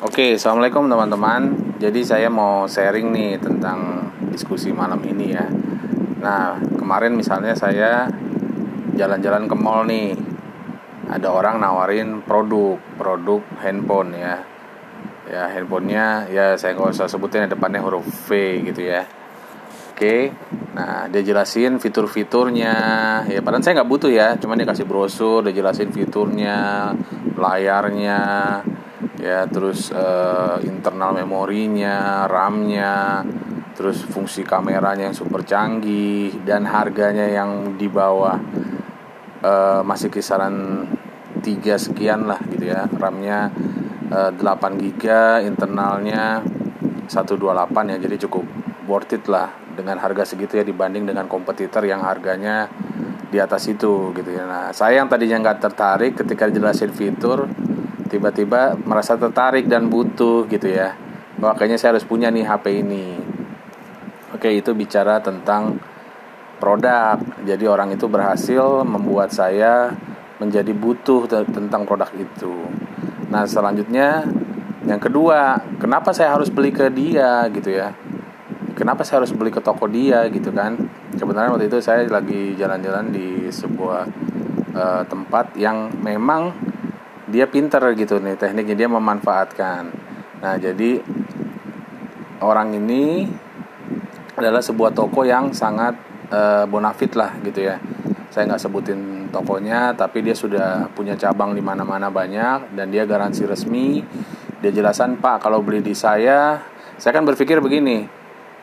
Oke, 0.00 0.40
assalamualaikum 0.40 0.88
teman-teman. 0.88 1.76
Jadi 1.76 2.00
saya 2.00 2.32
mau 2.32 2.64
sharing 2.64 3.12
nih 3.12 3.36
tentang 3.36 4.08
diskusi 4.32 4.72
malam 4.72 4.96
ini 5.04 5.36
ya. 5.36 5.44
Nah, 6.24 6.56
kemarin 6.56 7.12
misalnya 7.12 7.52
saya 7.52 8.08
jalan-jalan 8.96 9.44
ke 9.44 9.52
mall 9.52 9.84
nih, 9.84 10.16
ada 11.04 11.28
orang 11.28 11.60
nawarin 11.60 12.24
produk, 12.24 12.80
produk 12.96 13.44
handphone 13.60 14.16
ya. 14.16 14.40
Ya 15.28 15.52
handphonenya 15.52 16.32
ya 16.32 16.56
saya 16.56 16.80
nggak 16.80 16.96
usah 16.96 17.04
sebutin 17.04 17.44
depannya 17.52 17.84
huruf 17.84 18.08
V 18.24 18.64
gitu 18.72 18.80
ya. 18.80 19.04
Oke, 19.92 20.32
nah 20.72 21.12
dia 21.12 21.20
jelasin 21.20 21.76
fitur-fiturnya. 21.76 22.72
Ya 23.28 23.44
padahal 23.44 23.60
saya 23.60 23.84
nggak 23.84 23.90
butuh 23.92 24.08
ya, 24.08 24.40
cuman 24.40 24.64
dia 24.64 24.64
kasih 24.64 24.88
brosur, 24.88 25.44
dia 25.44 25.52
jelasin 25.52 25.92
fiturnya, 25.92 26.88
layarnya, 27.36 28.20
ya 29.20 29.44
terus 29.46 29.92
uh, 29.92 30.56
internal 30.64 31.12
memorinya, 31.20 32.24
RAM-nya, 32.24 33.22
terus 33.76 34.00
fungsi 34.02 34.42
kameranya 34.42 35.12
yang 35.12 35.16
super 35.16 35.44
canggih 35.44 36.32
dan 36.42 36.64
harganya 36.64 37.28
yang 37.28 37.76
di 37.76 37.86
bawah 37.86 38.40
uh, 39.44 39.80
masih 39.84 40.08
kisaran 40.08 40.88
3 41.38 41.44
sekian 41.76 42.24
lah 42.24 42.40
gitu 42.48 42.72
ya. 42.72 42.88
RAM-nya 42.88 43.52
uh, 44.08 44.30
8 44.32 44.80
GB, 44.80 45.04
internalnya 45.44 46.40
128 47.04 47.92
ya. 47.92 47.96
Jadi 48.00 48.16
cukup 48.24 48.44
worth 48.88 49.14
it 49.14 49.24
lah 49.28 49.52
dengan 49.76 50.00
harga 50.02 50.26
segitu 50.34 50.58
ya 50.58 50.64
dibanding 50.66 51.06
dengan 51.06 51.30
kompetitor 51.30 51.86
yang 51.86 52.02
harganya 52.02 52.66
di 53.30 53.38
atas 53.38 53.70
itu 53.70 54.10
gitu 54.10 54.30
ya. 54.34 54.44
Nah, 54.44 54.74
saya 54.74 55.00
yang 55.00 55.08
tadinya 55.08 55.38
nggak 55.38 55.70
tertarik 55.70 56.18
ketika 56.18 56.50
jelasin 56.50 56.90
fitur 56.90 57.46
tiba-tiba 58.10 58.74
merasa 58.82 59.14
tertarik 59.14 59.70
dan 59.70 59.86
butuh 59.86 60.50
gitu 60.50 60.66
ya. 60.66 60.98
Wah 61.38 61.54
kayaknya 61.54 61.78
saya 61.78 61.96
harus 61.96 62.04
punya 62.04 62.28
nih 62.28 62.44
HP 62.44 62.82
ini. 62.82 63.16
Oke 64.34 64.50
itu 64.50 64.74
bicara 64.74 65.22
tentang 65.22 65.78
produk. 66.58 67.16
Jadi 67.46 67.64
orang 67.70 67.94
itu 67.94 68.10
berhasil 68.10 68.82
membuat 68.82 69.30
saya 69.30 69.94
menjadi 70.42 70.74
butuh 70.74 71.30
tentang 71.30 71.86
produk 71.86 72.10
itu. 72.18 72.66
Nah 73.30 73.46
selanjutnya 73.46 74.26
yang 74.84 74.98
kedua 74.98 75.60
Kenapa 75.80 76.12
saya 76.12 76.36
harus 76.36 76.52
beli 76.52 76.76
ke 76.76 76.92
dia 76.92 77.48
gitu 77.48 77.72
ya? 77.72 77.96
Kenapa 78.76 79.00
saya 79.00 79.24
harus 79.24 79.32
beli 79.32 79.48
ke 79.48 79.64
toko 79.64 79.88
dia 79.88 80.28
gitu 80.28 80.52
kan? 80.52 80.76
Kebenaran 81.16 81.56
waktu 81.56 81.72
itu 81.72 81.80
saya 81.80 82.04
lagi 82.04 82.52
jalan-jalan 82.52 83.08
di 83.08 83.48
sebuah 83.48 84.04
uh, 84.76 85.02
tempat 85.08 85.56
yang 85.56 85.88
memang 86.04 86.52
dia 87.30 87.46
pinter 87.46 87.80
gitu 87.94 88.18
nih 88.18 88.34
tekniknya 88.36 88.76
dia 88.84 88.88
memanfaatkan. 88.90 89.82
Nah 90.42 90.54
jadi 90.58 91.00
orang 92.42 92.74
ini 92.76 93.30
adalah 94.34 94.64
sebuah 94.64 94.90
toko 94.90 95.22
yang 95.22 95.52
sangat 95.54 95.94
uh, 96.32 96.64
bonafit 96.66 97.14
lah 97.14 97.38
gitu 97.46 97.70
ya. 97.70 97.78
Saya 98.30 98.46
nggak 98.46 98.62
sebutin 98.62 99.00
tokonya 99.30 99.94
tapi 99.94 100.22
dia 100.22 100.34
sudah 100.34 100.90
punya 100.94 101.14
cabang 101.14 101.54
di 101.54 101.62
mana-mana 101.62 102.10
banyak 102.10 102.74
dan 102.74 102.90
dia 102.90 103.06
garansi 103.06 103.46
resmi. 103.46 104.02
Dia 104.60 104.74
jelasan 104.74 105.16
pak 105.16 105.40
kalau 105.46 105.64
beli 105.64 105.80
di 105.80 105.96
saya 105.96 106.60
saya 107.00 107.16
kan 107.16 107.24
berpikir 107.24 107.64
begini 107.64 108.04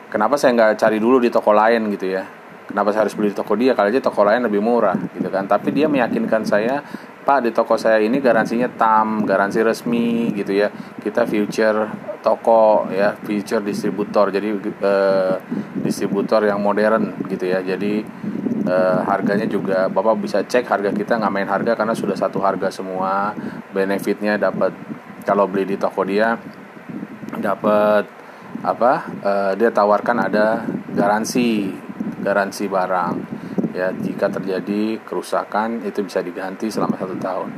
kenapa 0.08 0.38
saya 0.38 0.54
nggak 0.54 0.78
cari 0.78 0.98
dulu 1.02 1.18
di 1.18 1.30
toko 1.30 1.50
lain 1.52 1.88
gitu 1.94 2.06
ya? 2.10 2.24
Kenapa 2.68 2.92
saya 2.92 3.08
harus 3.08 3.16
beli 3.16 3.32
di 3.32 3.36
toko 3.36 3.56
dia? 3.56 3.72
Kalau 3.72 3.88
aja 3.88 3.96
toko 3.96 4.28
lain 4.28 4.44
lebih 4.44 4.60
murah 4.60 4.96
gitu 5.16 5.32
kan. 5.32 5.48
Tapi 5.48 5.72
dia 5.72 5.88
meyakinkan 5.88 6.44
saya 6.44 6.84
Pak 7.28 7.44
di 7.44 7.52
toko 7.52 7.76
saya 7.76 8.00
ini 8.00 8.24
garansinya 8.24 8.72
tam, 8.72 9.28
garansi 9.28 9.60
resmi 9.60 10.32
gitu 10.32 10.64
ya. 10.64 10.72
Kita 10.72 11.28
future 11.28 11.84
toko 12.24 12.88
ya, 12.88 13.20
future 13.20 13.60
distributor. 13.60 14.32
Jadi 14.32 14.48
eh, 14.56 15.36
distributor 15.84 16.48
yang 16.48 16.64
modern 16.64 17.28
gitu 17.28 17.52
ya. 17.52 17.60
Jadi 17.60 18.00
eh, 18.64 19.00
harganya 19.04 19.44
juga 19.44 19.92
Bapak 19.92 20.16
bisa 20.24 20.40
cek 20.40 20.72
harga 20.72 20.88
kita 20.88 21.20
nggak 21.20 21.32
main 21.36 21.44
harga 21.44 21.76
karena 21.76 21.92
sudah 21.92 22.16
satu 22.16 22.40
harga 22.40 22.72
semua. 22.72 23.36
Benefitnya 23.76 24.40
dapat 24.40 24.72
kalau 25.28 25.44
beli 25.44 25.68
di 25.68 25.76
toko 25.76 26.08
dia 26.08 26.32
dapat 27.36 28.08
apa? 28.64 29.04
Eh, 29.04 29.52
dia 29.60 29.68
tawarkan 29.68 30.32
ada 30.32 30.64
garansi 30.96 31.76
garansi 32.24 32.64
barang 32.72 33.37
ya 33.78 33.94
jika 33.94 34.26
terjadi 34.26 34.98
kerusakan 35.06 35.86
itu 35.86 36.02
bisa 36.02 36.18
diganti 36.18 36.66
selama 36.66 36.98
satu 36.98 37.14
tahun. 37.14 37.50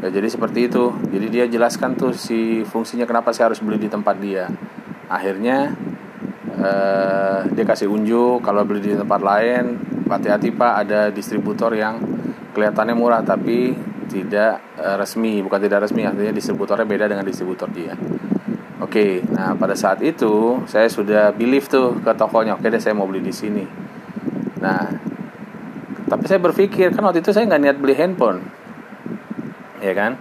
Ya 0.00 0.08
jadi 0.08 0.28
seperti 0.32 0.72
itu. 0.72 0.88
Jadi 1.12 1.26
dia 1.28 1.44
jelaskan 1.44 1.92
tuh 2.00 2.16
si 2.16 2.64
fungsinya 2.64 3.04
kenapa 3.04 3.36
saya 3.36 3.52
harus 3.52 3.60
beli 3.60 3.76
di 3.76 3.92
tempat 3.92 4.16
dia. 4.16 4.48
Akhirnya 5.12 5.76
eh, 6.56 7.40
dia 7.52 7.64
kasih 7.68 7.92
unjuk 7.92 8.40
kalau 8.40 8.64
beli 8.64 8.80
di 8.80 8.96
tempat 8.96 9.20
lain 9.20 9.76
hati-hati 10.08 10.50
pak 10.50 10.72
ada 10.88 11.00
distributor 11.12 11.70
yang 11.76 12.00
kelihatannya 12.56 12.96
murah 12.96 13.20
tapi 13.20 13.76
tidak 14.08 14.64
eh, 14.80 14.96
resmi. 14.96 15.44
Bukan 15.44 15.60
tidak 15.60 15.84
resmi 15.84 16.08
artinya 16.08 16.32
distributornya 16.32 16.88
beda 16.88 17.04
dengan 17.04 17.28
distributor 17.28 17.68
dia. 17.68 17.92
Oke, 18.80 19.20
nah 19.28 19.52
pada 19.60 19.76
saat 19.76 20.00
itu 20.00 20.64
saya 20.64 20.88
sudah 20.88 21.36
believe 21.36 21.68
tuh 21.68 22.00
ke 22.00 22.16
tokonya. 22.16 22.56
Oke 22.56 22.72
deh, 22.72 22.80
saya 22.80 22.96
mau 22.96 23.04
beli 23.04 23.20
di 23.20 23.28
sini. 23.28 23.60
Nah, 24.60 24.99
tapi 26.10 26.26
saya 26.26 26.42
berpikir 26.42 26.90
kan 26.90 27.06
waktu 27.06 27.22
itu 27.22 27.30
saya 27.30 27.46
nggak 27.46 27.62
niat 27.62 27.76
beli 27.78 27.94
handphone. 27.94 28.42
Ya 29.78 29.94
kan? 29.94 30.18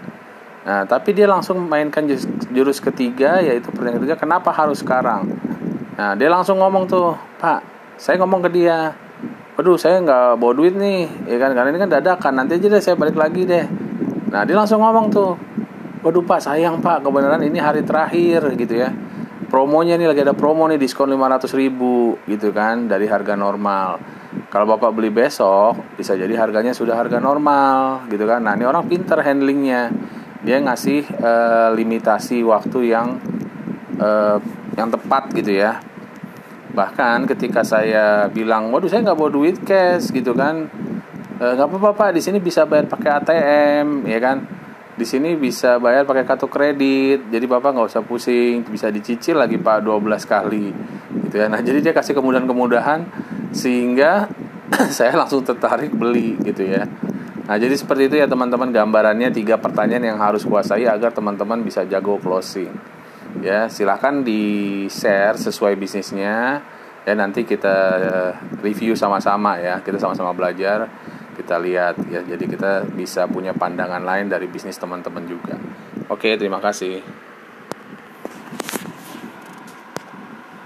Nah 0.61 0.85
tapi 0.85 1.17
dia 1.17 1.25
langsung 1.25 1.65
mainkan 1.65 2.05
jurus, 2.53 2.77
ketiga 2.77 3.41
yaitu 3.41 3.73
pertanyaan 3.73 4.05
ketiga 4.05 4.21
kenapa 4.21 4.53
harus 4.53 4.85
sekarang? 4.85 5.25
Nah 5.97 6.13
dia 6.13 6.29
langsung 6.29 6.61
ngomong 6.61 6.85
tuh 6.85 7.17
pak 7.41 7.65
saya 7.97 8.21
ngomong 8.21 8.45
ke 8.45 8.49
dia 8.53 8.93
waduh 9.57 9.75
saya 9.81 9.97
nggak 9.97 10.37
bawa 10.37 10.53
duit 10.53 10.77
nih. 10.77 11.09
Ya 11.25 11.41
kan? 11.41 11.57
Karena 11.57 11.73
ini 11.73 11.79
kan 11.81 11.89
dadakan 11.89 12.33
nanti 12.37 12.61
aja 12.61 12.69
deh 12.69 12.81
saya 12.85 12.93
balik 12.93 13.17
lagi 13.17 13.49
deh. 13.49 13.65
Nah 14.29 14.45
dia 14.45 14.53
langsung 14.53 14.85
ngomong 14.85 15.09
tuh 15.09 15.33
waduh 16.05 16.21
pak 16.21 16.45
sayang 16.45 16.85
pak 16.85 17.01
kebenaran 17.01 17.41
ini 17.41 17.57
hari 17.57 17.81
terakhir 17.81 18.45
gitu 18.53 18.77
ya. 18.77 18.93
Promonya 19.49 19.97
nih 19.97 20.13
lagi 20.13 20.21
ada 20.21 20.37
promo 20.37 20.69
nih 20.69 20.77
diskon 20.77 21.09
500 21.09 21.49
ribu 21.57 22.13
gitu 22.29 22.53
kan 22.53 22.85
dari 22.85 23.09
harga 23.09 23.33
normal 23.33 24.18
kalau 24.49 24.65
bapak 24.65 24.97
beli 24.97 25.13
besok 25.13 25.77
bisa 25.93 26.17
jadi 26.17 26.33
harganya 26.33 26.73
sudah 26.73 26.97
harga 26.97 27.21
normal 27.21 28.09
gitu 28.09 28.25
kan. 28.25 28.41
Nah 28.41 28.57
ini 28.57 28.65
orang 28.65 28.89
pinter 28.89 29.21
handlingnya. 29.21 29.93
Dia 30.41 30.57
ngasih 30.57 31.05
uh, 31.21 31.69
limitasi 31.77 32.41
waktu 32.41 32.89
yang 32.89 33.21
uh, 34.01 34.41
yang 34.73 34.89
tepat 34.89 35.29
gitu 35.37 35.53
ya. 35.53 35.77
Bahkan 36.73 37.29
ketika 37.29 37.61
saya 37.61 38.25
bilang 38.33 38.73
waduh 38.73 38.89
saya 38.89 39.05
nggak 39.05 39.17
bawa 39.21 39.29
duit 39.29 39.61
cash 39.61 40.09
gitu 40.09 40.33
kan. 40.33 40.65
Eh, 41.39 41.53
nggak 41.55 41.69
e, 41.71 41.75
apa-apa 41.79 42.11
di 42.11 42.19
sini 42.19 42.43
bisa 42.43 42.67
bayar 42.67 42.89
pakai 42.89 43.09
ATM 43.21 43.87
ya 44.09 44.19
kan. 44.19 44.37
Di 44.99 45.07
sini 45.07 45.39
bisa 45.39 45.79
bayar 45.79 46.03
pakai 46.03 46.25
kartu 46.27 46.51
kredit. 46.51 47.31
Jadi 47.31 47.45
bapak 47.45 47.73
nggak 47.73 47.89
usah 47.89 48.03
pusing 48.03 48.65
bisa 48.65 48.89
dicicil 48.91 49.39
lagi 49.39 49.55
pak 49.61 49.81
12 49.81 50.25
kali 50.25 50.67
gitu 51.25 51.35
ya. 51.37 51.47
Nah 51.47 51.59
jadi 51.61 51.79
dia 51.79 51.93
kasih 51.93 52.17
kemudahan-kemudahan 52.17 53.07
sehingga 53.49 54.29
saya 54.97 55.13
langsung 55.17 55.41
tertarik 55.41 55.93
beli 55.93 56.37
gitu 56.41 56.65
ya. 56.65 56.85
Nah 57.49 57.57
jadi 57.57 57.73
seperti 57.73 58.13
itu 58.13 58.15
ya 58.21 58.27
teman-teman. 58.29 58.69
Gambarannya 58.69 59.33
tiga 59.33 59.57
pertanyaan 59.57 60.05
yang 60.15 60.19
harus 60.21 60.45
kuasai 60.45 60.85
agar 60.85 61.09
teman-teman 61.09 61.65
bisa 61.65 61.85
jago 61.89 62.21
closing. 62.21 62.69
Ya 63.41 63.69
silahkan 63.69 64.21
di 64.21 64.85
share 64.89 65.37
sesuai 65.37 65.73
bisnisnya. 65.77 66.61
Dan 67.07 67.25
nanti 67.25 67.41
kita 67.41 67.75
eh, 67.97 68.31
review 68.61 68.93
sama-sama 68.93 69.57
ya. 69.57 69.81
Kita 69.81 69.97
sama-sama 69.97 70.35
belajar 70.37 70.85
kita 71.33 71.55
lihat 71.57 71.95
ya. 72.11 72.21
Jadi 72.21 72.45
kita 72.45 72.85
bisa 72.93 73.25
punya 73.25 73.55
pandangan 73.55 74.03
lain 74.03 74.29
dari 74.29 74.45
bisnis 74.45 74.77
teman-teman 74.77 75.25
juga. 75.25 75.57
Oke 76.09 76.37
terima 76.37 76.61
kasih 76.61 77.28